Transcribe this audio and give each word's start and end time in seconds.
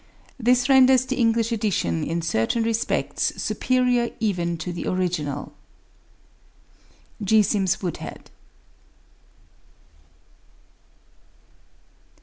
This 0.39 0.67
renders 0.67 1.05
the 1.05 1.17
English 1.17 1.51
edition 1.51 2.03
in 2.03 2.23
certain 2.23 2.63
respects 2.63 3.33
superior 3.39 4.09
even 4.19 4.57
to 4.57 4.73
the 4.73 4.87
original. 4.87 5.53
G. 7.23 7.43
SIMS 7.43 7.83
WOODHEAD. 7.83 8.31